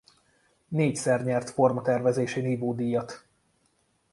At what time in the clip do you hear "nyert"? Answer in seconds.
1.23-1.49